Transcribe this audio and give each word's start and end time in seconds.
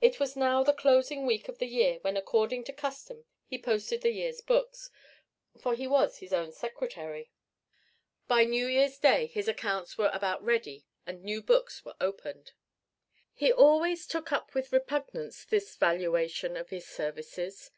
It 0.00 0.20
was 0.20 0.36
now 0.36 0.62
the 0.62 0.72
closing 0.72 1.26
week 1.26 1.48
of 1.48 1.58
the 1.58 1.66
year 1.66 1.98
when 2.02 2.16
according 2.16 2.62
to 2.62 2.72
custom 2.72 3.24
he 3.46 3.58
posted 3.60 4.00
the 4.00 4.12
year's 4.12 4.40
books; 4.40 4.90
for 5.58 5.74
he 5.74 5.88
was 5.88 6.18
his 6.18 6.32
own 6.32 6.52
secretary. 6.52 7.32
By 8.28 8.44
New 8.44 8.68
Year's 8.68 8.96
Day 8.96 9.26
his 9.26 9.48
accounts 9.48 9.98
were 9.98 10.12
about 10.12 10.40
ready 10.44 10.86
and 11.04 11.24
new 11.24 11.42
books 11.42 11.84
were 11.84 11.96
opened. 12.00 12.52
He 13.34 13.52
always 13.52 14.06
took 14.06 14.30
up 14.30 14.54
with 14.54 14.72
repugnance 14.72 15.44
this 15.44 15.74
valuation 15.74 16.56
of 16.56 16.70
his 16.70 16.86
services. 16.86 17.72